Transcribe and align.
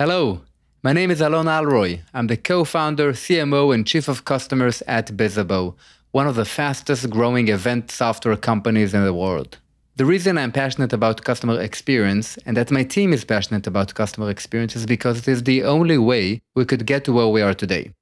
Hello, 0.00 0.40
my 0.82 0.92
name 0.92 1.12
is 1.12 1.20
Alon 1.20 1.46
Alroy. 1.46 2.00
I'm 2.12 2.26
the 2.26 2.36
co 2.36 2.64
founder, 2.64 3.12
CMO, 3.12 3.72
and 3.72 3.86
chief 3.86 4.08
of 4.08 4.24
customers 4.24 4.82
at 4.88 5.16
Bizzabo, 5.16 5.76
one 6.10 6.26
of 6.26 6.34
the 6.34 6.44
fastest 6.44 7.08
growing 7.10 7.46
event 7.46 7.92
software 7.92 8.36
companies 8.36 8.92
in 8.92 9.04
the 9.04 9.14
world. 9.14 9.58
The 9.94 10.04
reason 10.04 10.36
I'm 10.36 10.50
passionate 10.50 10.92
about 10.92 11.22
customer 11.22 11.60
experience 11.60 12.36
and 12.38 12.56
that 12.56 12.72
my 12.72 12.82
team 12.82 13.12
is 13.12 13.24
passionate 13.24 13.68
about 13.68 13.94
customer 13.94 14.30
experience 14.30 14.74
is 14.74 14.84
because 14.84 15.20
it 15.20 15.28
is 15.28 15.44
the 15.44 15.62
only 15.62 15.96
way 15.96 16.40
we 16.56 16.64
could 16.64 16.86
get 16.86 17.04
to 17.04 17.12
where 17.12 17.28
we 17.28 17.40
are 17.40 17.54
today. 17.54 17.92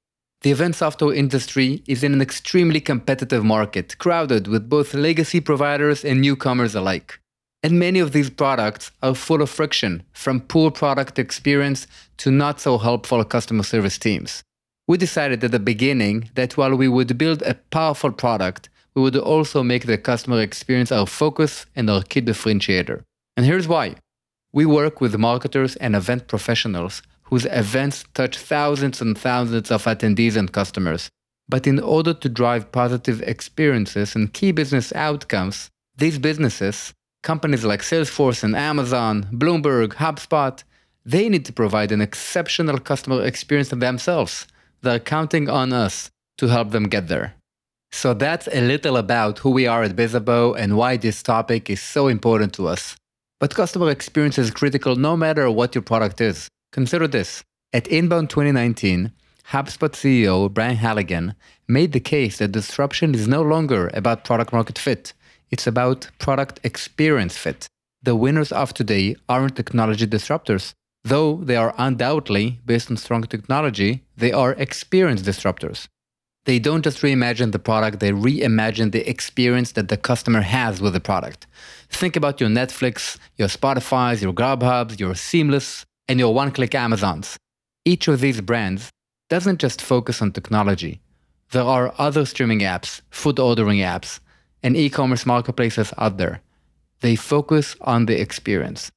The 0.41 0.49
event 0.49 0.73
software 0.73 1.13
industry 1.13 1.83
is 1.87 2.03
in 2.03 2.11
an 2.13 2.23
extremely 2.23 2.81
competitive 2.81 3.45
market, 3.45 3.99
crowded 3.99 4.47
with 4.47 4.67
both 4.67 4.95
legacy 4.95 5.41
providers 5.41 6.03
and 6.03 6.21
newcomers 6.21 6.73
alike. 6.73 7.19
And 7.63 7.79
many 7.79 7.99
of 7.99 8.11
these 8.11 8.29
products 8.29 8.91
are 9.01 9.15
full 9.15 9.41
of 9.41 9.49
friction, 9.49 10.03
from 10.11 10.41
poor 10.41 10.69
product 10.69 11.17
experience 11.17 11.87
to 12.17 12.29
not 12.29 12.59
so 12.59 12.77
helpful 12.77 13.23
customer 13.23 13.63
service 13.63 13.97
teams. 13.97 14.43
We 14.85 14.97
decided 14.97 15.41
at 15.45 15.51
the 15.51 15.59
beginning 15.59 16.29
that 16.35 16.57
while 16.57 16.75
we 16.75 16.89
would 16.89 17.17
build 17.17 17.41
a 17.41 17.53
powerful 17.71 18.11
product, 18.11 18.67
we 18.95 19.01
would 19.01 19.15
also 19.15 19.63
make 19.63 19.85
the 19.85 19.97
customer 19.97 20.41
experience 20.41 20.91
our 20.91 21.07
focus 21.07 21.65
and 21.73 21.89
our 21.89 22.03
key 22.03 22.21
differentiator. 22.21 23.03
And 23.37 23.45
here's 23.45 23.67
why. 23.67 23.95
We 24.51 24.65
work 24.65 24.99
with 24.99 25.17
marketers 25.17 25.77
and 25.77 25.95
event 25.95 26.27
professionals 26.27 27.01
whose 27.23 27.45
events 27.45 28.03
touch 28.13 28.37
thousands 28.37 29.01
and 29.01 29.17
thousands 29.17 29.71
of 29.71 29.85
attendees 29.85 30.35
and 30.35 30.51
customers. 30.51 31.09
But 31.47 31.65
in 31.65 31.79
order 31.79 32.13
to 32.13 32.29
drive 32.29 32.71
positive 32.71 33.21
experiences 33.21 34.15
and 34.15 34.33
key 34.33 34.51
business 34.51 34.93
outcomes, 34.93 35.69
these 35.97 36.19
businesses 36.19 36.93
companies 37.23 37.63
like 37.63 37.81
Salesforce 37.81 38.43
and 38.43 38.55
Amazon, 38.55 39.27
Bloomberg, 39.31 39.93
HubSpot, 39.95 40.61
they 41.05 41.27
need 41.29 41.45
to 41.45 41.53
provide 41.53 41.91
an 41.91 42.01
exceptional 42.01 42.79
customer 42.79 43.23
experience 43.23 43.69
themselves. 43.69 44.45
They're 44.81 44.99
counting 44.99 45.49
on 45.49 45.73
us 45.73 46.11
to 46.37 46.47
help 46.47 46.71
them 46.71 46.89
get 46.89 47.07
there. 47.07 47.35
So 47.91 48.13
that's 48.13 48.47
a 48.51 48.61
little 48.61 48.97
about 48.97 49.39
who 49.39 49.51
we 49.51 49.67
are 49.67 49.83
at 49.83 49.95
Bizzabo 49.95 50.55
and 50.57 50.77
why 50.77 50.97
this 50.97 51.23
topic 51.23 51.69
is 51.69 51.81
so 51.81 52.07
important 52.07 52.53
to 52.53 52.67
us. 52.67 52.95
But 53.39 53.55
customer 53.55 53.89
experience 53.89 54.37
is 54.37 54.51
critical 54.51 54.95
no 54.95 55.15
matter 55.15 55.49
what 55.49 55.75
your 55.75 55.81
product 55.81 56.19
is. 56.21 56.47
Consider 56.71 57.07
this. 57.07 57.43
At 57.71 57.87
Inbound 57.87 58.29
2019, 58.29 59.11
HubSpot 59.51 59.91
CEO 59.91 60.51
Brian 60.51 60.77
Halligan 60.77 61.35
made 61.67 61.91
the 61.91 61.99
case 61.99 62.37
that 62.37 62.51
disruption 62.51 63.13
is 63.13 63.27
no 63.27 63.41
longer 63.41 63.91
about 63.93 64.23
product 64.23 64.53
market 64.53 64.79
fit. 64.79 65.13
It's 65.53 65.67
about 65.67 66.09
product 66.17 66.59
experience 66.63 67.37
fit. 67.37 67.67
The 68.01 68.15
winners 68.15 68.51
of 68.51 68.73
today 68.73 69.15
aren't 69.29 69.55
technology 69.55 70.07
disruptors. 70.07 70.73
Though 71.03 71.35
they 71.43 71.55
are 71.55 71.75
undoubtedly 71.77 72.59
based 72.65 72.89
on 72.89 72.97
strong 72.97 73.21
technology, 73.21 74.01
they 74.17 74.31
are 74.31 74.53
experience 74.53 75.21
disruptors. 75.21 75.87
They 76.45 76.57
don't 76.57 76.83
just 76.83 77.03
reimagine 77.03 77.51
the 77.51 77.59
product, 77.59 77.99
they 77.99 78.09
reimagine 78.09 78.91
the 78.93 79.07
experience 79.07 79.73
that 79.73 79.89
the 79.89 80.03
customer 80.09 80.41
has 80.41 80.81
with 80.81 80.93
the 80.93 80.99
product. 80.99 81.45
Think 81.87 82.15
about 82.15 82.41
your 82.41 82.49
Netflix, 82.49 83.19
your 83.37 83.47
Spotify's, 83.47 84.23
your 84.23 84.33
Grubhub's, 84.33 84.99
your 84.99 85.13
Seamless, 85.13 85.85
and 86.07 86.17
your 86.17 86.33
one 86.33 86.49
click 86.49 86.73
Amazons. 86.73 87.37
Each 87.85 88.07
of 88.07 88.21
these 88.21 88.41
brands 88.41 88.89
doesn't 89.29 89.59
just 89.59 89.83
focus 89.83 90.19
on 90.19 90.31
technology. 90.31 90.99
There 91.51 91.69
are 91.75 91.93
other 91.99 92.25
streaming 92.25 92.61
apps, 92.61 93.01
food 93.11 93.37
ordering 93.37 93.81
apps, 93.81 94.19
and 94.63 94.75
e-commerce 94.75 95.25
marketplaces 95.25 95.93
out 95.97 96.17
there. 96.17 96.41
They 97.01 97.15
focus 97.15 97.75
on 97.81 98.05
the 98.05 98.19
experience. 98.19 98.89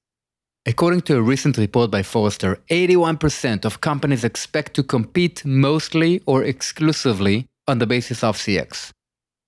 According 0.65 1.03
to 1.03 1.17
a 1.17 1.23
recent 1.23 1.59
report 1.59 1.91
by 1.91 2.03
Forrester, 2.03 2.59
81% 2.71 3.65
of 3.65 3.81
companies 3.81 4.25
expect 4.25 4.75
to 4.75 4.83
compete 4.83 5.45
mostly 5.45 6.23
or 6.27 6.43
exclusively 6.43 7.47
on 7.69 7.79
the 7.79 7.87
basis 7.87 8.25
of 8.25 8.37
CX. 8.37 8.91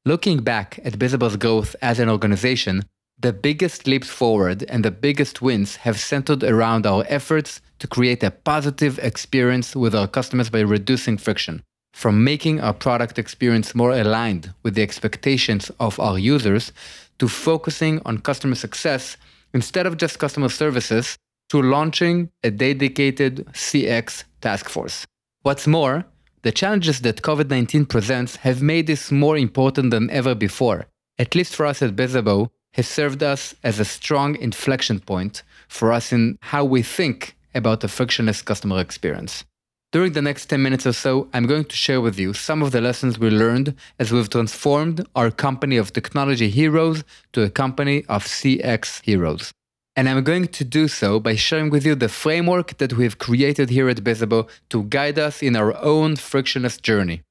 Looking 0.04 0.38
back 0.42 0.78
at 0.84 0.98
Bizzabo's 0.98 1.36
growth 1.36 1.74
as 1.82 1.98
an 1.98 2.08
organization, 2.08 2.84
the 3.20 3.32
biggest 3.32 3.86
leaps 3.86 4.08
forward 4.08 4.64
and 4.68 4.84
the 4.84 4.92
biggest 4.92 5.42
wins 5.42 5.76
have 5.76 5.98
centered 5.98 6.44
around 6.44 6.86
our 6.86 7.04
efforts 7.08 7.60
to 7.80 7.88
create 7.88 8.22
a 8.22 8.30
positive 8.30 8.98
experience 9.00 9.74
with 9.74 9.94
our 9.94 10.06
customers 10.06 10.50
by 10.50 10.60
reducing 10.60 11.18
friction 11.18 11.62
from 11.92 12.22
making 12.24 12.60
our 12.60 12.74
product 12.74 13.18
experience 13.18 13.74
more 13.74 13.92
aligned 13.92 14.52
with 14.62 14.74
the 14.74 14.82
expectations 14.82 15.70
of 15.80 15.98
our 15.98 16.18
users 16.18 16.72
to 17.18 17.28
focusing 17.28 18.00
on 18.04 18.18
customer 18.18 18.54
success 18.54 19.16
instead 19.52 19.86
of 19.86 19.96
just 19.96 20.18
customer 20.18 20.48
services 20.48 21.16
to 21.48 21.62
launching 21.62 22.30
a 22.44 22.50
dedicated 22.50 23.46
CX 23.52 24.24
task 24.40 24.68
force. 24.68 25.06
What's 25.42 25.66
more, 25.66 26.04
the 26.42 26.52
challenges 26.52 27.00
that 27.00 27.22
COVID 27.22 27.48
19 27.50 27.86
presents 27.86 28.36
have 28.36 28.62
made 28.62 28.86
this 28.86 29.10
more 29.10 29.36
important 29.36 29.90
than 29.90 30.10
ever 30.10 30.34
before. 30.34 30.86
At 31.18 31.34
least 31.34 31.56
for 31.56 31.66
us 31.66 31.82
at 31.82 31.96
Bizzabo, 31.96 32.50
has 32.74 32.86
served 32.86 33.22
us 33.22 33.54
as 33.64 33.80
a 33.80 33.84
strong 33.84 34.36
inflection 34.36 35.00
point 35.00 35.42
for 35.68 35.92
us 35.92 36.12
in 36.12 36.38
how 36.42 36.64
we 36.64 36.82
think 36.82 37.36
about 37.54 37.82
a 37.82 37.88
frictionless 37.88 38.42
customer 38.42 38.78
experience. 38.78 39.44
During 39.90 40.12
the 40.12 40.20
next 40.20 40.46
10 40.46 40.62
minutes 40.62 40.86
or 40.86 40.92
so, 40.92 41.28
I'm 41.32 41.46
going 41.46 41.64
to 41.64 41.74
share 41.74 42.02
with 42.02 42.18
you 42.18 42.34
some 42.34 42.62
of 42.62 42.72
the 42.72 42.80
lessons 42.82 43.18
we 43.18 43.30
learned 43.30 43.74
as 43.98 44.12
we've 44.12 44.28
transformed 44.28 45.06
our 45.16 45.30
company 45.30 45.78
of 45.78 45.94
technology 45.94 46.50
heroes 46.50 47.04
to 47.32 47.42
a 47.42 47.48
company 47.48 48.04
of 48.06 48.24
CX 48.24 49.00
heroes. 49.02 49.50
And 49.96 50.06
I'm 50.06 50.22
going 50.24 50.48
to 50.48 50.64
do 50.64 50.88
so 50.88 51.18
by 51.18 51.36
sharing 51.36 51.70
with 51.70 51.86
you 51.86 51.94
the 51.94 52.10
framework 52.10 52.76
that 52.76 52.92
we've 52.92 53.16
created 53.16 53.70
here 53.70 53.88
at 53.88 54.04
Bizzabo 54.04 54.50
to 54.68 54.82
guide 54.84 55.18
us 55.18 55.42
in 55.42 55.56
our 55.56 55.74
own 55.82 56.16
frictionless 56.16 56.76
journey. 56.76 57.22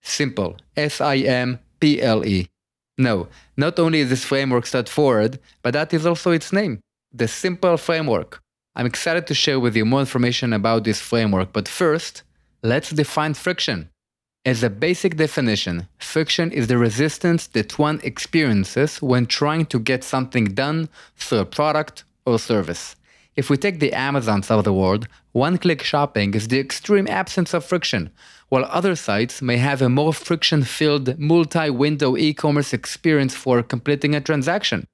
Simple. 0.00 0.56
S 0.76 1.00
I 1.00 1.16
M 1.16 1.58
P 1.80 2.00
L 2.00 2.24
E. 2.24 2.46
No, 2.96 3.26
not 3.56 3.80
only 3.80 3.98
is 3.98 4.10
this 4.10 4.24
framework 4.24 4.66
straightforward, 4.66 5.40
but 5.62 5.72
that 5.72 5.92
is 5.92 6.06
also 6.06 6.30
its 6.30 6.52
name. 6.52 6.78
The 7.12 7.26
Simple 7.26 7.76
Framework. 7.76 8.40
I'm 8.76 8.86
excited 8.86 9.28
to 9.28 9.34
share 9.34 9.60
with 9.60 9.76
you 9.76 9.84
more 9.84 10.00
information 10.00 10.52
about 10.52 10.82
this 10.82 11.00
framework, 11.00 11.52
but 11.52 11.68
first, 11.68 12.24
let's 12.62 12.90
define 12.90 13.34
friction. 13.34 13.88
As 14.44 14.62
a 14.62 14.68
basic 14.68 15.16
definition, 15.16 15.88
friction 15.96 16.50
is 16.50 16.66
the 16.66 16.76
resistance 16.76 17.46
that 17.48 17.78
one 17.78 18.00
experiences 18.02 19.00
when 19.00 19.26
trying 19.26 19.66
to 19.66 19.78
get 19.78 20.02
something 20.02 20.46
done 20.46 20.88
through 21.16 21.38
a 21.38 21.44
product 21.46 22.04
or 22.26 22.38
service. 22.38 22.96
If 23.36 23.48
we 23.48 23.56
take 23.56 23.78
the 23.78 23.92
Amazons 23.92 24.50
of 24.50 24.64
the 24.64 24.72
world, 24.72 25.06
one 25.32 25.56
click 25.56 25.82
shopping 25.82 26.34
is 26.34 26.48
the 26.48 26.58
extreme 26.58 27.06
absence 27.08 27.54
of 27.54 27.64
friction, 27.64 28.10
while 28.48 28.64
other 28.64 28.96
sites 28.96 29.40
may 29.40 29.56
have 29.56 29.82
a 29.82 29.88
more 29.88 30.12
friction 30.12 30.62
filled 30.64 31.18
multi 31.18 31.70
window 31.70 32.16
e 32.16 32.34
commerce 32.34 32.72
experience 32.72 33.34
for 33.34 33.62
completing 33.62 34.14
a 34.14 34.20
transaction. 34.20 34.84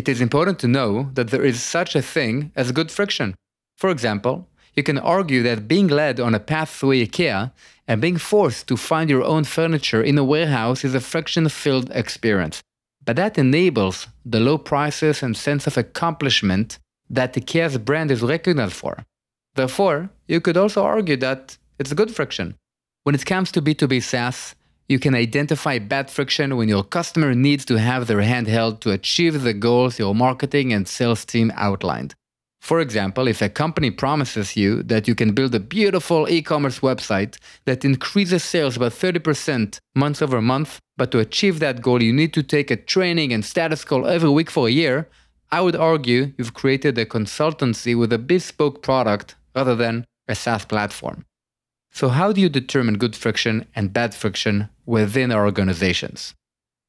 It 0.00 0.08
is 0.08 0.22
important 0.22 0.58
to 0.60 0.66
know 0.66 1.10
that 1.12 1.28
there 1.28 1.44
is 1.44 1.62
such 1.62 1.94
a 1.94 2.00
thing 2.00 2.52
as 2.56 2.72
good 2.72 2.90
friction. 2.90 3.34
For 3.76 3.90
example, 3.90 4.48
you 4.74 4.82
can 4.82 4.96
argue 4.96 5.42
that 5.42 5.68
being 5.68 5.88
led 5.88 6.18
on 6.18 6.34
a 6.34 6.46
path 6.52 6.70
through 6.70 7.04
IKEA 7.04 7.52
and 7.86 8.00
being 8.00 8.16
forced 8.16 8.66
to 8.68 8.78
find 8.78 9.10
your 9.10 9.22
own 9.22 9.44
furniture 9.44 10.02
in 10.02 10.16
a 10.16 10.24
warehouse 10.24 10.86
is 10.86 10.94
a 10.94 11.06
friction 11.12 11.50
filled 11.50 11.90
experience. 11.90 12.62
But 13.04 13.16
that 13.16 13.36
enables 13.36 14.06
the 14.24 14.40
low 14.40 14.56
prices 14.56 15.22
and 15.22 15.36
sense 15.36 15.66
of 15.66 15.76
accomplishment 15.76 16.78
that 17.10 17.34
IKEA's 17.34 17.76
brand 17.76 18.10
is 18.10 18.22
recognized 18.22 18.76
for. 18.82 19.04
Therefore, 19.54 20.08
you 20.26 20.40
could 20.40 20.56
also 20.56 20.82
argue 20.82 21.18
that 21.18 21.58
it's 21.78 21.92
good 21.92 22.10
friction. 22.16 22.56
When 23.04 23.14
it 23.14 23.26
comes 23.26 23.52
to 23.52 23.60
B2B 23.60 24.02
SaaS, 24.02 24.54
you 24.90 24.98
can 24.98 25.14
identify 25.14 25.78
bad 25.78 26.10
friction 26.10 26.56
when 26.56 26.68
your 26.68 26.82
customer 26.82 27.32
needs 27.32 27.64
to 27.64 27.78
have 27.78 28.08
their 28.08 28.22
hand 28.22 28.48
held 28.48 28.80
to 28.80 28.90
achieve 28.90 29.42
the 29.42 29.54
goals 29.54 30.00
your 30.00 30.16
marketing 30.16 30.72
and 30.72 30.88
sales 30.88 31.24
team 31.24 31.52
outlined. 31.54 32.12
For 32.60 32.80
example, 32.80 33.28
if 33.28 33.40
a 33.40 33.48
company 33.48 33.92
promises 33.92 34.56
you 34.56 34.82
that 34.82 35.06
you 35.06 35.14
can 35.14 35.32
build 35.32 35.54
a 35.54 35.60
beautiful 35.60 36.28
e 36.28 36.42
commerce 36.42 36.80
website 36.80 37.38
that 37.66 37.84
increases 37.84 38.42
sales 38.42 38.78
by 38.78 38.88
30% 38.88 39.78
month 39.94 40.20
over 40.22 40.42
month, 40.42 40.80
but 40.96 41.12
to 41.12 41.20
achieve 41.20 41.60
that 41.60 41.82
goal, 41.82 42.02
you 42.02 42.12
need 42.12 42.34
to 42.34 42.42
take 42.42 42.72
a 42.72 42.76
training 42.76 43.32
and 43.32 43.44
status 43.44 43.84
call 43.84 44.08
every 44.08 44.30
week 44.30 44.50
for 44.50 44.66
a 44.66 44.72
year, 44.72 45.08
I 45.52 45.60
would 45.60 45.76
argue 45.76 46.32
you've 46.36 46.54
created 46.54 46.98
a 46.98 47.06
consultancy 47.06 47.96
with 47.96 48.12
a 48.12 48.18
bespoke 48.18 48.82
product 48.82 49.36
rather 49.54 49.76
than 49.76 50.04
a 50.26 50.34
SaaS 50.34 50.64
platform. 50.64 51.24
So, 51.92 52.08
how 52.08 52.32
do 52.32 52.40
you 52.40 52.48
determine 52.48 52.98
good 52.98 53.16
friction 53.16 53.66
and 53.74 53.92
bad 53.92 54.14
friction 54.14 54.68
within 54.86 55.32
our 55.32 55.44
organizations? 55.44 56.34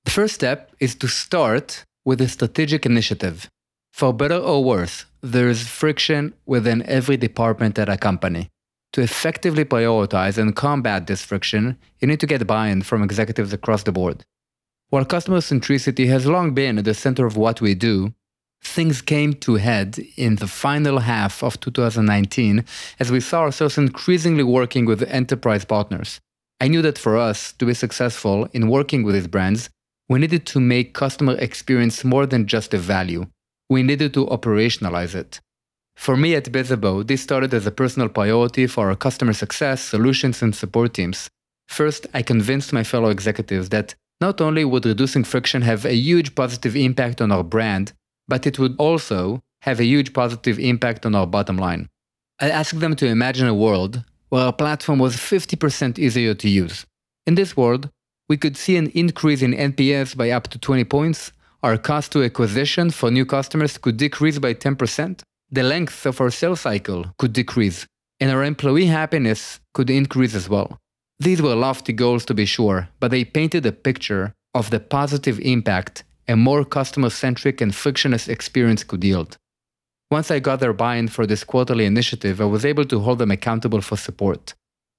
The 0.06 0.12
first 0.12 0.36
step 0.36 0.71
is 0.80 0.95
to 0.95 1.07
start 1.07 1.83
with 2.06 2.21
a 2.21 2.27
strategic 2.27 2.86
initiative. 2.86 3.50
For 3.92 4.13
better 4.13 4.38
or 4.38 4.63
worse, 4.63 5.06
there 5.21 5.50
is 5.50 5.68
friction 5.68 6.33
within 6.45 6.83
every 6.83 7.18
department 7.18 7.77
at 7.77 7.89
a 7.89 7.98
company. 7.98 8.50
To 8.94 9.01
effectively 9.01 9.63
prioritize 9.63 10.38
and 10.38 10.56
combat 10.56 11.07
this 11.07 11.24
friction, 11.24 11.77
you 12.00 12.07
need 12.07 12.19
to 12.19 12.27
get 12.27 12.45
buy 12.48 12.69
in 12.69 12.81
from 12.81 13.03
executives 13.03 13.53
across 13.53 13.83
the 13.83 13.92
board. 13.92 14.24
While 14.89 15.06
customer 15.06 15.38
centricity 15.38 16.07
has 16.07 16.25
long 16.25 16.53
been 16.53 16.77
at 16.77 16.86
the 16.86 16.94
center 16.94 17.25
of 17.25 17.38
what 17.38 17.62
we 17.62 17.74
do, 17.74 18.13
Things 18.63 19.01
came 19.01 19.33
to 19.33 19.55
head 19.55 19.99
in 20.15 20.35
the 20.35 20.47
final 20.47 20.99
half 20.99 21.43
of 21.43 21.59
2019 21.59 22.63
as 22.99 23.11
we 23.11 23.19
saw 23.19 23.41
ourselves 23.41 23.77
increasingly 23.77 24.43
working 24.43 24.85
with 24.85 25.03
enterprise 25.03 25.65
partners. 25.65 26.19
I 26.59 26.67
knew 26.67 26.81
that 26.83 26.97
for 26.97 27.17
us 27.17 27.53
to 27.53 27.65
be 27.65 27.73
successful 27.73 28.47
in 28.53 28.69
working 28.69 29.03
with 29.03 29.15
these 29.15 29.27
brands, 29.27 29.69
we 30.07 30.19
needed 30.19 30.45
to 30.47 30.59
make 30.59 30.93
customer 30.93 31.35
experience 31.39 32.03
more 32.03 32.25
than 32.25 32.45
just 32.45 32.73
a 32.73 32.77
value. 32.77 33.25
We 33.69 33.81
needed 33.81 34.13
to 34.13 34.27
operationalize 34.27 35.15
it. 35.15 35.39
For 35.95 36.15
me 36.15 36.35
at 36.35 36.51
Bizzabo, 36.51 37.05
this 37.05 37.21
started 37.21 37.53
as 37.53 37.65
a 37.65 37.71
personal 37.71 38.09
priority 38.09 38.67
for 38.67 38.89
our 38.89 38.95
customer 38.95 39.33
success, 39.33 39.81
solutions, 39.81 40.41
and 40.41 40.55
support 40.55 40.93
teams. 40.93 41.29
First, 41.67 42.07
I 42.13 42.21
convinced 42.21 42.73
my 42.73 42.83
fellow 42.83 43.09
executives 43.09 43.69
that 43.69 43.95
not 44.19 44.41
only 44.41 44.65
would 44.65 44.85
reducing 44.85 45.23
friction 45.23 45.61
have 45.63 45.85
a 45.85 45.95
huge 45.95 46.35
positive 46.35 46.75
impact 46.75 47.21
on 47.21 47.31
our 47.31 47.43
brand, 47.43 47.93
but 48.31 48.47
it 48.47 48.57
would 48.57 48.75
also 48.87 49.41
have 49.67 49.81
a 49.81 49.89
huge 49.93 50.13
positive 50.13 50.57
impact 50.57 51.05
on 51.05 51.13
our 51.15 51.27
bottom 51.27 51.57
line. 51.57 51.89
I 52.39 52.49
asked 52.49 52.79
them 52.79 52.95
to 52.95 53.05
imagine 53.17 53.47
a 53.49 53.61
world 53.65 54.05
where 54.29 54.45
our 54.45 54.53
platform 54.53 54.99
was 54.99 55.17
50% 55.17 55.99
easier 55.99 56.33
to 56.35 56.47
use. 56.63 56.85
In 57.27 57.35
this 57.35 57.57
world, 57.57 57.89
we 58.29 58.37
could 58.37 58.55
see 58.55 58.77
an 58.77 58.87
increase 59.03 59.41
in 59.41 59.51
NPS 59.71 60.15
by 60.15 60.31
up 60.31 60.45
to 60.47 60.57
20 60.57 60.85
points, 60.85 61.33
our 61.61 61.77
cost 61.77 62.13
to 62.13 62.23
acquisition 62.23 62.89
for 62.89 63.11
new 63.11 63.25
customers 63.25 63.77
could 63.77 63.97
decrease 63.97 64.39
by 64.39 64.53
10%, 64.53 65.23
the 65.49 65.63
length 65.73 66.05
of 66.05 66.21
our 66.21 66.31
sales 66.31 66.61
cycle 66.61 67.01
could 67.19 67.33
decrease, 67.33 67.85
and 68.21 68.31
our 68.31 68.45
employee 68.45 68.85
happiness 68.85 69.59
could 69.73 69.89
increase 69.89 70.33
as 70.33 70.47
well. 70.47 70.79
These 71.19 71.41
were 71.41 71.55
lofty 71.67 71.91
goals 71.91 72.23
to 72.25 72.33
be 72.33 72.45
sure, 72.45 72.87
but 73.01 73.11
they 73.11 73.25
painted 73.25 73.65
a 73.65 73.73
picture 73.73 74.33
of 74.53 74.69
the 74.69 74.79
positive 74.79 75.37
impact 75.41 76.05
a 76.31 76.35
more 76.35 76.63
customer 76.63 77.09
centric 77.09 77.61
and 77.61 77.75
frictionless 77.75 78.27
experience 78.27 78.83
could 78.83 79.03
yield. 79.03 79.37
Once 80.09 80.31
I 80.31 80.39
got 80.39 80.59
their 80.59 80.73
buy 80.73 80.95
in 80.95 81.07
for 81.07 81.25
this 81.25 81.43
quarterly 81.43 81.85
initiative, 81.85 82.41
I 82.41 82.45
was 82.45 82.65
able 82.65 82.85
to 82.85 82.99
hold 82.99 83.19
them 83.19 83.31
accountable 83.31 83.81
for 83.81 83.97
support. 83.97 84.53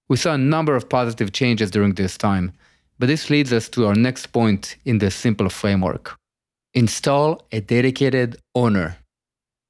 We 0.08 0.16
saw 0.16 0.34
a 0.34 0.48
number 0.54 0.74
of 0.76 0.88
positive 0.88 1.32
changes 1.32 1.70
during 1.70 1.94
this 1.94 2.18
time, 2.18 2.52
but 2.98 3.06
this 3.06 3.30
leads 3.30 3.52
us 3.52 3.68
to 3.70 3.86
our 3.86 3.94
next 3.94 4.26
point 4.26 4.76
in 4.84 4.98
the 4.98 5.10
simple 5.10 5.48
framework 5.48 6.16
install 6.74 7.42
a 7.52 7.60
dedicated 7.60 8.30
owner. 8.54 8.96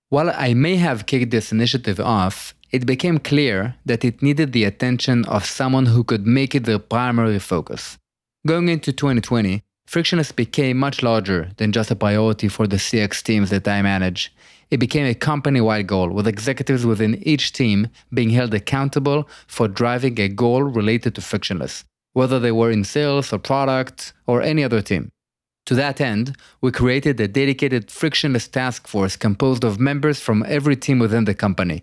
While 0.08 0.30
I 0.30 0.54
may 0.54 0.76
have 0.76 1.06
kicked 1.06 1.32
this 1.32 1.50
initiative 1.50 1.98
off, 1.98 2.54
it 2.70 2.86
became 2.86 3.18
clear 3.18 3.74
that 3.84 4.04
it 4.04 4.22
needed 4.22 4.52
the 4.52 4.64
attention 4.64 5.24
of 5.24 5.44
someone 5.44 5.86
who 5.86 6.04
could 6.04 6.26
make 6.26 6.54
it 6.54 6.64
their 6.64 6.78
primary 6.78 7.40
focus. 7.40 7.98
Going 8.46 8.68
into 8.68 8.92
2020, 8.92 9.62
Frictionless 9.92 10.32
became 10.32 10.78
much 10.78 11.02
larger 11.02 11.50
than 11.58 11.70
just 11.70 11.90
a 11.90 11.94
priority 11.94 12.48
for 12.48 12.66
the 12.66 12.78
CX 12.78 13.22
teams 13.22 13.50
that 13.50 13.68
I 13.68 13.82
manage. 13.82 14.34
It 14.70 14.78
became 14.78 15.04
a 15.04 15.14
company 15.14 15.60
wide 15.60 15.86
goal, 15.86 16.08
with 16.08 16.26
executives 16.26 16.86
within 16.86 17.22
each 17.28 17.52
team 17.52 17.88
being 18.10 18.30
held 18.30 18.54
accountable 18.54 19.28
for 19.46 19.68
driving 19.68 20.18
a 20.18 20.30
goal 20.30 20.62
related 20.62 21.14
to 21.16 21.20
frictionless, 21.20 21.84
whether 22.14 22.40
they 22.40 22.52
were 22.52 22.70
in 22.70 22.84
sales 22.84 23.34
or 23.34 23.38
product 23.38 24.14
or 24.26 24.40
any 24.40 24.64
other 24.64 24.80
team. 24.80 25.10
To 25.66 25.74
that 25.74 26.00
end, 26.00 26.38
we 26.62 26.72
created 26.72 27.20
a 27.20 27.28
dedicated 27.28 27.90
frictionless 27.90 28.48
task 28.48 28.88
force 28.88 29.14
composed 29.14 29.62
of 29.62 29.78
members 29.78 30.18
from 30.20 30.42
every 30.48 30.74
team 30.74 31.00
within 31.00 31.26
the 31.26 31.34
company. 31.34 31.82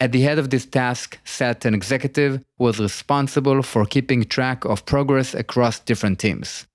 At 0.00 0.12
the 0.12 0.22
head 0.22 0.38
of 0.38 0.48
this 0.48 0.64
task 0.64 1.18
sat 1.26 1.66
an 1.66 1.74
executive 1.74 2.40
who 2.56 2.64
was 2.64 2.80
responsible 2.80 3.60
for 3.60 3.84
keeping 3.84 4.24
track 4.24 4.64
of 4.64 4.86
progress 4.86 5.34
across 5.34 5.78
different 5.78 6.18
teams. 6.18 6.66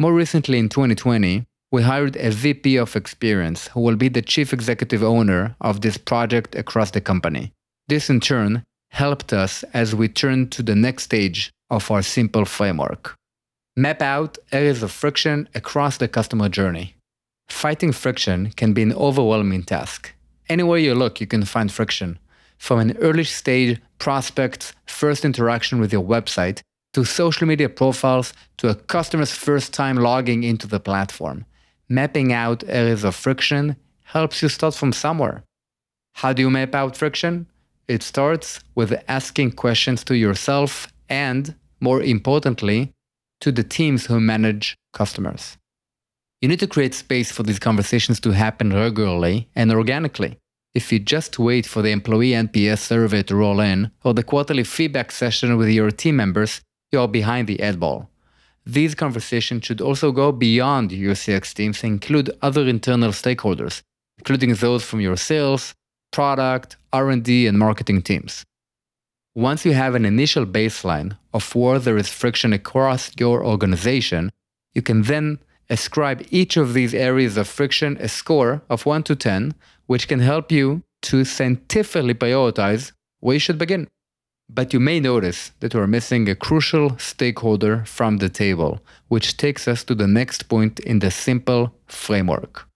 More 0.00 0.14
recently, 0.14 0.58
in 0.58 0.70
2020, 0.70 1.44
we 1.70 1.82
hired 1.82 2.16
a 2.16 2.30
VP 2.30 2.76
of 2.76 2.96
experience 2.96 3.68
who 3.68 3.80
will 3.80 3.96
be 3.96 4.08
the 4.08 4.22
chief 4.22 4.54
executive 4.54 5.02
owner 5.02 5.54
of 5.60 5.82
this 5.82 5.98
project 5.98 6.54
across 6.54 6.90
the 6.92 7.02
company. 7.02 7.52
This, 7.86 8.08
in 8.08 8.20
turn, 8.20 8.64
helped 8.92 9.34
us 9.34 9.62
as 9.74 9.94
we 9.94 10.08
turned 10.08 10.52
to 10.52 10.62
the 10.62 10.74
next 10.74 11.02
stage 11.02 11.52
of 11.68 11.90
our 11.90 12.00
simple 12.00 12.46
framework 12.46 13.14
map 13.76 14.00
out 14.00 14.38
areas 14.52 14.82
of 14.82 14.90
friction 14.90 15.48
across 15.54 15.98
the 15.98 16.08
customer 16.08 16.48
journey. 16.48 16.94
Fighting 17.50 17.92
friction 17.92 18.52
can 18.56 18.72
be 18.72 18.82
an 18.82 18.94
overwhelming 18.94 19.64
task. 19.64 20.14
Anywhere 20.48 20.78
you 20.78 20.94
look, 20.94 21.20
you 21.20 21.26
can 21.26 21.44
find 21.44 21.70
friction. 21.70 22.18
From 22.56 22.78
an 22.78 22.96
early 22.98 23.24
stage 23.24 23.80
prospect's 23.98 24.72
first 24.86 25.26
interaction 25.26 25.78
with 25.78 25.92
your 25.92 26.02
website, 26.02 26.62
to 26.92 27.04
social 27.04 27.46
media 27.46 27.68
profiles, 27.68 28.32
to 28.58 28.68
a 28.68 28.74
customer's 28.74 29.32
first 29.32 29.72
time 29.72 29.96
logging 29.96 30.42
into 30.42 30.66
the 30.66 30.80
platform. 30.80 31.44
Mapping 31.88 32.32
out 32.32 32.64
areas 32.66 33.04
of 33.04 33.14
friction 33.14 33.76
helps 34.04 34.42
you 34.42 34.48
start 34.48 34.74
from 34.74 34.92
somewhere. 34.92 35.44
How 36.14 36.32
do 36.32 36.42
you 36.42 36.50
map 36.50 36.74
out 36.74 36.96
friction? 36.96 37.46
It 37.88 38.02
starts 38.02 38.60
with 38.74 39.02
asking 39.08 39.52
questions 39.52 40.04
to 40.04 40.16
yourself 40.16 40.86
and, 41.08 41.54
more 41.80 42.02
importantly, 42.02 42.92
to 43.40 43.50
the 43.50 43.64
teams 43.64 44.06
who 44.06 44.20
manage 44.20 44.76
customers. 44.92 45.56
You 46.40 46.48
need 46.48 46.60
to 46.60 46.66
create 46.66 46.94
space 46.94 47.30
for 47.32 47.42
these 47.42 47.58
conversations 47.58 48.20
to 48.20 48.30
happen 48.30 48.72
regularly 48.72 49.48
and 49.54 49.72
organically. 49.72 50.38
If 50.74 50.92
you 50.92 50.98
just 51.00 51.38
wait 51.38 51.66
for 51.66 51.82
the 51.82 51.90
employee 51.90 52.30
NPS 52.30 52.78
survey 52.78 53.22
to 53.24 53.36
roll 53.36 53.60
in 53.60 53.90
or 54.04 54.14
the 54.14 54.22
quarterly 54.22 54.64
feedback 54.64 55.10
session 55.10 55.56
with 55.56 55.68
your 55.68 55.90
team 55.90 56.16
members, 56.16 56.60
you 56.92 57.00
are 57.00 57.08
behind 57.08 57.46
the 57.46 57.60
ad 57.60 57.78
ball. 57.78 58.08
These 58.66 58.94
conversations 58.94 59.64
should 59.64 59.80
also 59.80 60.12
go 60.12 60.32
beyond 60.32 60.92
your 60.92 61.14
CX 61.14 61.54
teams 61.54 61.82
and 61.82 61.94
include 61.94 62.30
other 62.42 62.66
internal 62.66 63.10
stakeholders, 63.10 63.82
including 64.18 64.54
those 64.54 64.84
from 64.84 65.00
your 65.00 65.16
sales, 65.16 65.74
product, 66.12 66.76
R&D, 66.92 67.46
and 67.46 67.58
marketing 67.58 68.02
teams. 68.02 68.44
Once 69.34 69.64
you 69.64 69.72
have 69.72 69.94
an 69.94 70.04
initial 70.04 70.44
baseline 70.44 71.16
of 71.32 71.54
where 71.54 71.78
there 71.78 71.96
is 71.96 72.08
friction 72.08 72.52
across 72.52 73.10
your 73.18 73.44
organization, 73.44 74.30
you 74.74 74.82
can 74.82 75.02
then 75.02 75.38
ascribe 75.68 76.26
each 76.30 76.56
of 76.56 76.74
these 76.74 76.92
areas 76.92 77.36
of 77.36 77.46
friction 77.48 77.96
a 78.00 78.08
score 78.08 78.60
of 78.68 78.84
1 78.86 79.04
to 79.04 79.14
10, 79.14 79.54
which 79.86 80.08
can 80.08 80.18
help 80.18 80.50
you 80.50 80.82
to 81.02 81.24
scientifically 81.24 82.14
prioritize 82.14 82.92
where 83.20 83.34
you 83.34 83.40
should 83.40 83.58
begin. 83.58 83.86
But 84.52 84.72
you 84.72 84.80
may 84.80 84.98
notice 84.98 85.52
that 85.60 85.74
we're 85.74 85.86
missing 85.86 86.28
a 86.28 86.34
crucial 86.34 86.98
stakeholder 86.98 87.84
from 87.84 88.16
the 88.16 88.28
table, 88.28 88.80
which 89.06 89.36
takes 89.36 89.68
us 89.68 89.84
to 89.84 89.94
the 89.94 90.08
next 90.08 90.48
point 90.48 90.80
in 90.80 90.98
the 90.98 91.12
simple 91.12 91.72
framework. 91.86 92.66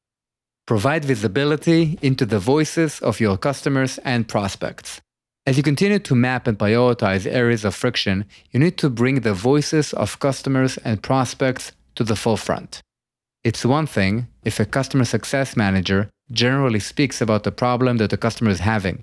Provide 0.67 1.05
visibility 1.05 1.99
into 2.01 2.27
the 2.27 2.39
voices 2.39 3.01
of 3.01 3.19
your 3.19 3.37
customers 3.37 3.99
and 4.05 4.29
prospects. 4.29 5.01
As 5.47 5.57
you 5.57 5.65
continue 5.65 5.99
to 5.99 6.15
map 6.15 6.47
and 6.47 6.57
prioritize 6.57 7.27
areas 7.27 7.65
of 7.65 7.75
friction, 7.75 8.25
you 8.53 8.61
need 8.61 8.79
to 8.79 8.89
bring 8.89 9.21
the 9.21 9.35
voices 9.35 9.93
of 9.93 10.21
customers 10.21 10.79
and 10.79 11.03
prospects 11.03 11.73
to 11.97 12.05
the 12.05 12.17
forefront. 12.17 12.83
It's 13.43 13.67
one 13.67 13.87
thing 13.87 14.29
if 14.45 14.61
a 14.61 14.65
customer 14.65 15.05
success 15.05 15.57
manager 15.57 16.09
generally 16.31 16.81
speaks 16.81 17.21
about 17.21 17.43
the 17.43 17.53
problem 17.53 17.97
that 17.97 18.11
the 18.11 18.17
customer 18.17 18.51
is 18.51 18.61
having. 18.61 19.03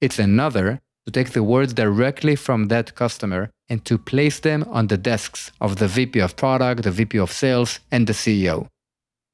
It's 0.00 0.20
another 0.20 0.80
to 1.06 1.12
take 1.12 1.30
the 1.30 1.42
words 1.42 1.74
directly 1.74 2.36
from 2.36 2.68
that 2.68 2.94
customer 2.94 3.50
and 3.68 3.84
to 3.84 3.98
place 3.98 4.40
them 4.40 4.64
on 4.70 4.86
the 4.86 4.96
desks 4.96 5.50
of 5.60 5.76
the 5.76 5.88
VP 5.88 6.20
of 6.20 6.36
product, 6.36 6.82
the 6.82 6.90
VP 6.90 7.18
of 7.18 7.32
sales, 7.32 7.80
and 7.90 8.06
the 8.06 8.12
CEO. 8.12 8.66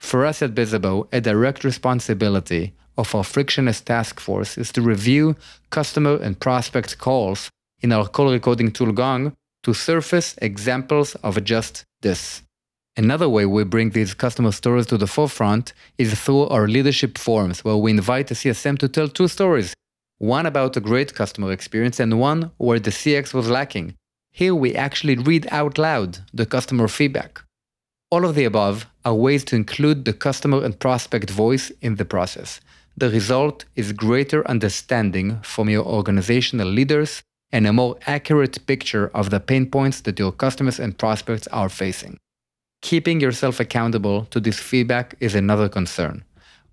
For 0.00 0.24
us 0.24 0.42
at 0.42 0.54
Bizzabo, 0.54 1.08
a 1.12 1.20
direct 1.20 1.64
responsibility 1.64 2.72
of 2.96 3.14
our 3.14 3.24
frictionless 3.24 3.80
task 3.80 4.20
force 4.20 4.56
is 4.56 4.72
to 4.72 4.82
review 4.82 5.36
customer 5.70 6.16
and 6.16 6.38
prospect 6.40 6.98
calls 6.98 7.50
in 7.80 7.92
our 7.92 8.06
call 8.06 8.32
recording 8.32 8.70
tool 8.72 8.92
Gong 8.92 9.32
to 9.62 9.74
surface 9.74 10.36
examples 10.40 11.14
of 11.16 11.42
just 11.44 11.84
this. 12.02 12.42
Another 12.96 13.28
way 13.28 13.46
we 13.46 13.62
bring 13.64 13.90
these 13.90 14.14
customer 14.14 14.50
stories 14.50 14.86
to 14.86 14.98
the 14.98 15.06
forefront 15.06 15.72
is 15.98 16.18
through 16.20 16.48
our 16.48 16.66
leadership 16.66 17.16
forums, 17.16 17.64
where 17.64 17.76
we 17.76 17.92
invite 17.92 18.26
the 18.26 18.34
CSM 18.34 18.78
to 18.78 18.88
tell 18.88 19.08
two 19.08 19.28
stories 19.28 19.74
one 20.18 20.46
about 20.46 20.76
a 20.76 20.80
great 20.80 21.14
customer 21.14 21.52
experience 21.52 22.00
and 22.00 22.20
one 22.20 22.50
where 22.58 22.80
the 22.80 22.90
CX 22.90 23.32
was 23.32 23.48
lacking. 23.48 23.94
Here 24.32 24.54
we 24.54 24.74
actually 24.74 25.16
read 25.16 25.46
out 25.50 25.78
loud 25.78 26.18
the 26.34 26.46
customer 26.46 26.88
feedback. 26.88 27.42
All 28.10 28.24
of 28.24 28.34
the 28.34 28.44
above 28.44 28.86
are 29.04 29.14
ways 29.14 29.44
to 29.44 29.56
include 29.56 30.04
the 30.04 30.12
customer 30.12 30.64
and 30.64 30.78
prospect 30.78 31.30
voice 31.30 31.70
in 31.80 31.96
the 31.96 32.04
process. 32.04 32.60
The 32.96 33.10
result 33.10 33.64
is 33.76 33.92
greater 33.92 34.46
understanding 34.48 35.40
from 35.42 35.68
your 35.68 35.84
organizational 35.84 36.68
leaders 36.68 37.22
and 37.52 37.66
a 37.66 37.72
more 37.72 37.96
accurate 38.06 38.66
picture 38.66 39.10
of 39.14 39.30
the 39.30 39.40
pain 39.40 39.70
points 39.70 40.00
that 40.00 40.18
your 40.18 40.32
customers 40.32 40.80
and 40.80 40.98
prospects 40.98 41.46
are 41.48 41.68
facing. 41.68 42.18
Keeping 42.82 43.20
yourself 43.20 43.60
accountable 43.60 44.24
to 44.26 44.40
this 44.40 44.58
feedback 44.58 45.14
is 45.20 45.34
another 45.34 45.68
concern, 45.68 46.24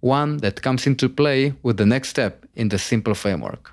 one 0.06 0.38
that 0.38 0.62
comes 0.62 0.86
into 0.86 1.10
play 1.10 1.54
with 1.64 1.78
the 1.78 1.86
next 1.86 2.10
step 2.10 2.46
in 2.56 2.70
the 2.70 2.78
simple 2.78 3.16
framework. 3.16 3.72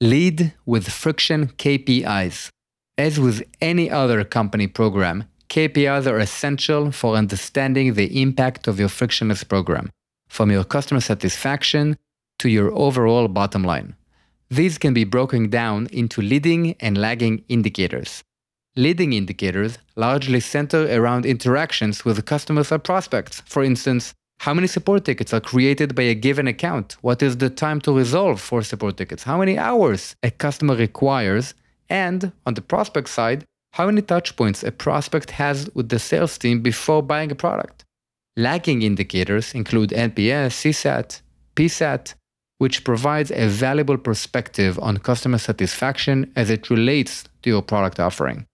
Lead 0.00 0.52
with 0.64 0.88
friction 0.88 1.48
KPIs. 1.48 2.48
As 2.96 3.18
with 3.18 3.42
any 3.60 3.90
other 3.90 4.24
company 4.24 4.68
program, 4.68 5.24
KPIs 5.48 6.06
are 6.06 6.20
essential 6.20 6.92
for 6.92 7.16
understanding 7.16 7.94
the 7.94 8.22
impact 8.22 8.68
of 8.68 8.78
your 8.78 8.88
frictionless 8.88 9.44
program. 9.44 9.90
from 10.28 10.48
your 10.50 10.62
customer 10.62 11.00
satisfaction 11.00 11.96
to 12.38 12.48
your 12.48 12.70
overall 12.72 13.26
bottom 13.26 13.64
line. 13.64 13.96
These 14.48 14.78
can 14.78 14.94
be 14.94 15.04
broken 15.04 15.50
down 15.50 15.88
into 15.92 16.22
leading 16.22 16.76
and 16.78 16.96
lagging 16.96 17.42
indicators. 17.48 18.22
Leading 18.76 19.12
indicators 19.12 19.78
largely 19.96 20.40
center 20.40 20.82
around 20.96 21.26
interactions 21.26 22.04
with 22.04 22.24
customers 22.24 22.70
or 22.70 22.78
prospects. 22.78 23.42
For 23.44 23.64
instance, 23.64 24.14
how 24.40 24.54
many 24.54 24.66
support 24.66 25.04
tickets 25.04 25.34
are 25.34 25.40
created 25.40 25.94
by 25.94 26.04
a 26.04 26.14
given 26.14 26.46
account? 26.48 26.96
What 27.02 27.22
is 27.22 27.36
the 27.36 27.50
time 27.50 27.78
to 27.82 27.92
resolve 27.92 28.40
for 28.40 28.62
support 28.62 28.96
tickets? 28.96 29.24
How 29.24 29.36
many 29.36 29.58
hours 29.58 30.16
a 30.22 30.30
customer 30.30 30.76
requires? 30.76 31.52
And 31.90 32.32
on 32.46 32.54
the 32.54 32.62
prospect 32.62 33.10
side, 33.10 33.44
how 33.74 33.84
many 33.84 34.00
touchpoints 34.00 34.66
a 34.66 34.72
prospect 34.72 35.32
has 35.32 35.68
with 35.74 35.90
the 35.90 35.98
sales 35.98 36.38
team 36.38 36.62
before 36.62 37.02
buying 37.02 37.30
a 37.30 37.34
product? 37.34 37.84
Lagging 38.34 38.80
indicators 38.80 39.52
include 39.52 39.90
NPS, 39.90 40.52
CSAT, 40.62 41.20
PSAT, 41.54 42.14
which 42.56 42.82
provides 42.82 43.30
a 43.32 43.46
valuable 43.46 43.98
perspective 43.98 44.78
on 44.78 44.96
customer 44.96 45.36
satisfaction 45.36 46.32
as 46.34 46.48
it 46.48 46.70
relates 46.70 47.24
to 47.42 47.50
your 47.50 47.60
product 47.60 48.00
offering. 48.00 48.46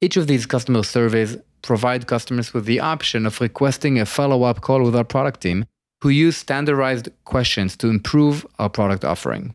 Each 0.00 0.16
of 0.16 0.28
these 0.28 0.46
customer 0.46 0.84
surveys 0.84 1.38
provide 1.62 2.06
customers 2.06 2.52
with 2.54 2.64
the 2.64 2.80
option 2.80 3.26
of 3.26 3.40
requesting 3.40 3.98
a 3.98 4.06
follow-up 4.06 4.60
call 4.60 4.82
with 4.82 4.96
our 4.96 5.04
product 5.04 5.40
team 5.40 5.64
who 6.02 6.08
use 6.08 6.36
standardized 6.36 7.08
questions 7.24 7.76
to 7.76 7.88
improve 7.88 8.46
our 8.58 8.68
product 8.68 9.04
offering. 9.04 9.54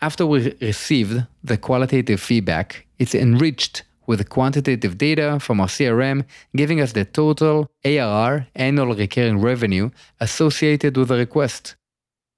After 0.00 0.26
we 0.26 0.54
received 0.60 1.26
the 1.42 1.56
qualitative 1.56 2.20
feedback, 2.20 2.86
it's 2.98 3.14
enriched 3.14 3.84
with 4.06 4.28
quantitative 4.28 4.96
data 4.96 5.38
from 5.40 5.60
our 5.60 5.66
CRM, 5.66 6.24
giving 6.56 6.80
us 6.80 6.92
the 6.92 7.04
total 7.04 7.70
ARR, 7.84 8.46
annual 8.54 8.94
recurring 8.94 9.40
revenue, 9.40 9.90
associated 10.20 10.96
with 10.96 11.08
the 11.08 11.16
request. 11.16 11.76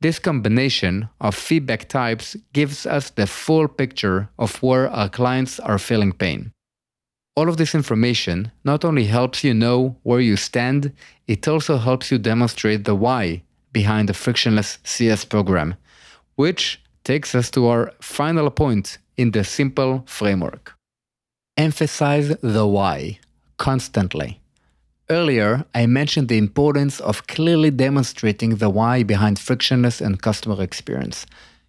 This 0.01 0.19
combination 0.19 1.09
of 1.21 1.35
feedback 1.35 1.89
types 1.89 2.37
gives 2.53 2.87
us 2.87 3.11
the 3.11 3.27
full 3.27 3.69
picture 3.69 4.31
of 4.39 4.63
where 4.63 4.89
our 4.91 5.09
clients 5.09 5.61
are 5.61 5.79
feeling 5.79 6.13
pain. 6.13 6.53
All 7.41 7.49
of 7.49 7.57
this 7.57 7.75
information 7.75 8.53
not 8.65 8.85
only 8.85 9.05
helps 9.05 9.43
you 9.43 9.55
know 9.55 9.97
where 10.03 10.21
you 10.21 10.37
stand, 10.37 10.93
it 11.27 11.49
also 11.49 11.79
helps 11.79 12.11
you 12.11 12.19
demonstrate 12.19 12.85
the 12.85 12.95
why 12.95 13.41
behind 13.73 14.11
the 14.11 14.13
frictionless 14.13 14.77
CS 14.85 15.25
program, 15.25 15.77
which 16.35 16.83
takes 17.03 17.35
us 17.35 17.51
to 17.53 17.67
our 17.67 17.93
final 17.99 18.51
point 18.51 18.99
in 19.17 19.31
the 19.31 19.43
simple 19.43 20.05
framework. 20.07 20.75
Emphasize 21.57 22.29
the 22.43 22.67
why 22.67 23.19
constantly. 23.57 24.39
Earlier, 25.09 25.65
I 25.75 25.87
mentioned 25.87 26.29
the 26.29 26.37
importance 26.37 27.01
of 27.01 27.27
clearly 27.27 27.71
demonstrating 27.71 28.57
the 28.57 28.69
why 28.69 29.03
behind 29.03 29.39
frictionless 29.39 30.03
and 30.03 30.21
customer 30.21 30.63
experience. 30.63 31.25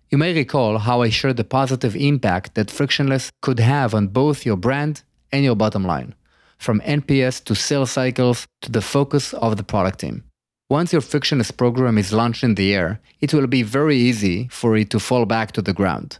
You 0.09 0.17
may 0.17 0.33
recall 0.33 0.79
how 0.79 1.01
I 1.01 1.07
shared 1.07 1.37
the 1.37 1.45
positive 1.45 1.95
impact 1.95 2.55
that 2.55 2.69
frictionless 2.69 3.31
could 3.41 3.61
have 3.61 3.95
on 3.95 4.09
both 4.09 4.45
your 4.45 4.57
brand 4.57 5.03
and 5.31 5.43
your 5.43 5.55
bottom 5.55 5.83
line, 5.85 6.15
from 6.57 6.81
NPS 6.81 7.43
to 7.45 7.55
sales 7.55 7.91
cycles 7.91 8.47
to 8.61 8.71
the 8.71 8.81
focus 8.81 9.33
of 9.33 9.57
the 9.57 9.63
product 9.63 9.99
team. 9.99 10.23
Once 10.69 10.93
your 10.93 11.01
frictionless 11.01 11.51
program 11.51 11.97
is 11.97 12.13
launched 12.13 12.43
in 12.43 12.55
the 12.55 12.73
air, 12.73 12.99
it 13.19 13.33
will 13.33 13.47
be 13.47 13.61
very 13.61 13.97
easy 13.97 14.47
for 14.49 14.77
it 14.77 14.89
to 14.89 14.99
fall 14.99 15.25
back 15.25 15.51
to 15.51 15.61
the 15.61 15.73
ground, 15.73 16.17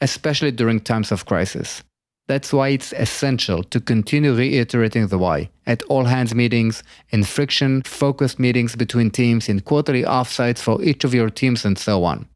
especially 0.00 0.50
during 0.50 0.78
times 0.78 1.10
of 1.10 1.24
crisis. 1.24 1.82
That's 2.26 2.52
why 2.52 2.68
it's 2.68 2.92
essential 2.94 3.62
to 3.64 3.80
continue 3.80 4.34
reiterating 4.34 5.06
the 5.08 5.18
why 5.18 5.50
at 5.66 5.82
all 5.84 6.04
hands 6.04 6.34
meetings, 6.34 6.82
in 7.10 7.24
friction 7.24 7.82
focused 7.82 8.38
meetings 8.38 8.76
between 8.76 9.10
teams, 9.10 9.48
in 9.48 9.60
quarterly 9.60 10.02
offsites 10.02 10.58
for 10.58 10.82
each 10.82 11.04
of 11.04 11.14
your 11.14 11.30
teams, 11.30 11.64
and 11.64 11.78
so 11.78 12.04
on. 12.04 12.26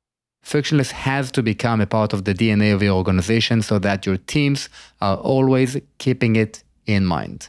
Frictionless 0.43 0.93
has 0.93 1.31
to 1.33 1.43
become 1.43 1.81
a 1.81 1.87
part 1.87 2.13
of 2.13 2.25
the 2.25 2.35
DNA 2.35 2.75
of 2.75 2.83
your 2.83 2.97
organization 2.97 3.63
so 3.63 3.79
that 3.79 4.07
your 4.07 4.17
teams 4.17 4.69
are 5.01 5.17
always 5.17 5.77
keeping 5.99 6.37
it 6.37 6.63
in 6.87 7.05
mind. 7.05 7.49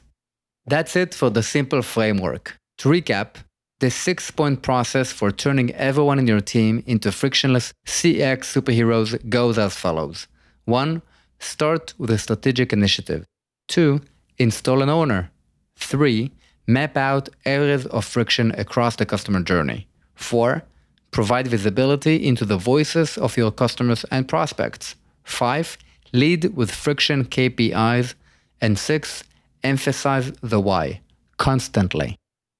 That's 0.65 0.95
it 0.95 1.13
for 1.13 1.29
the 1.29 1.43
simple 1.43 1.81
framework. 1.81 2.57
To 2.79 2.89
recap, 2.89 3.35
the 3.79 3.89
six 3.89 4.29
point 4.31 4.61
process 4.61 5.11
for 5.11 5.31
turning 5.31 5.71
everyone 5.73 6.19
in 6.19 6.27
your 6.27 6.41
team 6.41 6.83
into 6.85 7.11
frictionless 7.11 7.73
CX 7.87 8.39
superheroes 8.39 9.29
goes 9.29 9.57
as 9.57 9.75
follows 9.75 10.27
1. 10.65 11.01
Start 11.39 11.93
with 11.97 12.11
a 12.11 12.17
strategic 12.17 12.73
initiative. 12.73 13.25
2. 13.69 14.01
Install 14.37 14.81
an 14.81 14.89
owner. 14.89 15.31
3. 15.77 16.31
Map 16.67 16.97
out 16.97 17.29
areas 17.45 17.85
of 17.87 18.05
friction 18.05 18.51
across 18.57 18.97
the 18.97 19.05
customer 19.05 19.41
journey. 19.41 19.87
4 20.15 20.63
Provide 21.11 21.47
visibility 21.47 22.15
into 22.25 22.45
the 22.45 22.57
voices 22.57 23.17
of 23.17 23.37
your 23.37 23.51
customers 23.51 24.05
and 24.11 24.27
prospects. 24.27 24.95
5. 25.23 25.77
Lead 26.13 26.55
with 26.55 26.71
friction 26.71 27.25
KPIs. 27.25 28.13
And 28.61 28.77
6. 28.77 29.23
Emphasize 29.63 30.31
the 30.41 30.59
why 30.59 31.01
constantly. 31.39 32.19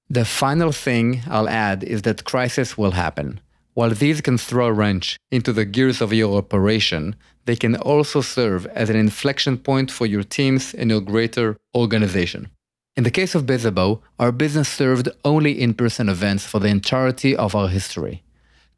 The 0.10 0.25
final 0.25 0.72
thing 0.72 1.22
I'll 1.29 1.50
add 1.50 1.84
is 1.84 2.01
that 2.01 2.24
crisis 2.24 2.75
will 2.77 2.91
happen. 2.91 3.39
While 3.75 3.91
these 3.91 4.22
can 4.22 4.39
throw 4.39 4.68
a 4.68 4.74
wrench 4.74 5.18
into 5.29 5.53
the 5.53 5.65
gears 5.65 6.01
of 6.01 6.12
your 6.12 6.38
operation, 6.38 7.15
they 7.46 7.56
can 7.56 7.75
also 7.75 8.22
serve 8.22 8.65
as 8.68 8.89
an 8.89 8.96
inflection 8.96 9.58
point 9.58 9.91
for 9.91 10.08
your 10.08 10.24
teams 10.24 10.74
and 10.74 10.89
your 10.89 11.01
greater 11.01 11.58
organization. 11.75 12.50
In 12.98 13.03
the 13.03 13.12
case 13.12 13.36
of 13.36 13.46
Bizzabo, 13.46 14.01
our 14.18 14.32
business 14.32 14.68
served 14.68 15.08
only 15.24 15.62
in 15.62 15.74
person 15.74 16.10
events 16.10 16.46
for 16.46 16.60
the 16.60 16.68
entirety 16.68 17.36
of 17.36 17.56
our 17.56 17.68
history. 17.68 18.24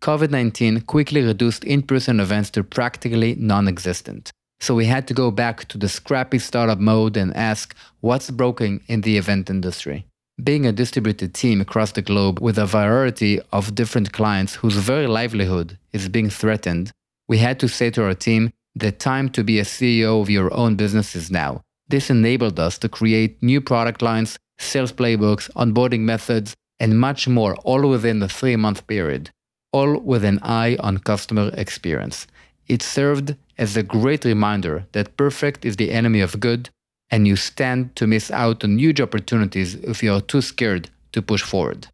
COVID 0.01 0.31
19 0.31 0.81
quickly 0.81 1.21
reduced 1.21 1.63
in 1.63 1.83
person 1.83 2.19
events 2.19 2.49
to 2.49 2.63
practically 2.63 3.35
non 3.35 3.67
existent. 3.67 4.31
So 4.59 4.73
we 4.73 4.85
had 4.85 5.07
to 5.07 5.13
go 5.13 5.29
back 5.29 5.67
to 5.67 5.77
the 5.77 5.87
scrappy 5.87 6.39
startup 6.39 6.79
mode 6.79 7.15
and 7.17 7.35
ask 7.37 7.75
what's 7.99 8.31
broken 8.31 8.81
in 8.87 9.01
the 9.01 9.17
event 9.17 9.51
industry. 9.51 10.07
Being 10.43 10.65
a 10.65 10.71
distributed 10.71 11.35
team 11.35 11.61
across 11.61 11.91
the 11.91 12.01
globe 12.01 12.39
with 12.39 12.57
a 12.57 12.65
variety 12.65 13.39
of 13.53 13.75
different 13.75 14.11
clients 14.11 14.55
whose 14.55 14.75
very 14.75 15.05
livelihood 15.05 15.77
is 15.93 16.09
being 16.09 16.31
threatened, 16.31 16.91
we 17.27 17.37
had 17.37 17.59
to 17.59 17.67
say 17.67 17.91
to 17.91 18.03
our 18.03 18.15
team, 18.15 18.49
the 18.73 18.91
time 18.91 19.29
to 19.29 19.43
be 19.43 19.59
a 19.59 19.63
CEO 19.63 20.19
of 20.19 20.31
your 20.31 20.51
own 20.51 20.75
business 20.75 21.15
is 21.15 21.29
now. 21.29 21.61
This 21.89 22.09
enabled 22.09 22.59
us 22.59 22.79
to 22.79 22.89
create 22.89 23.43
new 23.43 23.61
product 23.61 24.01
lines, 24.01 24.39
sales 24.57 24.93
playbooks, 24.93 25.51
onboarding 25.51 26.01
methods, 26.01 26.55
and 26.79 26.99
much 26.99 27.27
more 27.27 27.55
all 27.57 27.87
within 27.87 28.17
the 28.17 28.29
three 28.29 28.55
month 28.55 28.87
period 28.87 29.29
all 29.71 29.99
with 29.99 30.23
an 30.23 30.39
eye 30.41 30.77
on 30.79 30.97
customer 30.97 31.51
experience. 31.53 32.27
It 32.67 32.81
served 32.81 33.35
as 33.57 33.75
a 33.75 33.83
great 33.83 34.25
reminder 34.25 34.85
that 34.91 35.17
perfect 35.17 35.65
is 35.65 35.75
the 35.75 35.91
enemy 35.91 36.21
of 36.21 36.39
good, 36.39 36.69
and 37.09 37.27
you 37.27 37.35
stand 37.35 37.95
to 37.95 38.07
miss 38.07 38.31
out 38.31 38.63
on 38.63 38.79
huge 38.79 39.01
opportunities 39.01 39.75
if 39.75 40.01
you 40.03 40.13
are 40.13 40.21
too 40.21 40.41
scared 40.41 40.89
to 41.11 41.21
push 41.21 41.41
forward. 41.41 41.87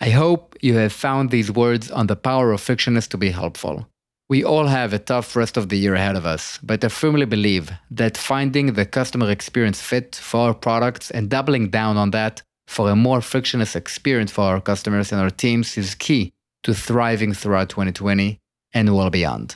I 0.00 0.10
hope 0.10 0.56
you 0.60 0.74
have 0.74 0.92
found 0.92 1.30
these 1.30 1.50
words 1.50 1.90
on 1.90 2.06
the 2.06 2.16
power 2.16 2.52
of 2.52 2.60
frictionless 2.60 3.08
to 3.08 3.18
be 3.18 3.30
helpful. 3.30 3.86
We 4.28 4.42
all 4.42 4.66
have 4.66 4.92
a 4.92 4.98
tough 4.98 5.36
rest 5.36 5.56
of 5.56 5.68
the 5.68 5.76
year 5.76 5.94
ahead 5.94 6.16
of 6.16 6.26
us, 6.26 6.58
but 6.62 6.84
I 6.84 6.88
firmly 6.88 7.26
believe 7.26 7.70
that 7.90 8.16
finding 8.16 8.72
the 8.72 8.86
customer 8.86 9.30
experience 9.30 9.80
fit 9.80 10.16
for 10.16 10.48
our 10.48 10.54
products 10.54 11.10
and 11.10 11.28
doubling 11.28 11.70
down 11.70 11.96
on 11.96 12.10
that 12.12 12.42
for 12.66 12.90
a 12.90 12.96
more 12.96 13.20
frictionless 13.20 13.76
experience 13.76 14.32
for 14.32 14.42
our 14.42 14.60
customers 14.60 15.12
and 15.12 15.20
our 15.20 15.30
teams 15.30 15.76
is 15.76 15.94
key 15.94 16.32
to 16.64 16.74
thriving 16.74 17.32
throughout 17.32 17.68
2020 17.68 18.40
and 18.72 18.94
well 18.94 19.10
beyond. 19.10 19.52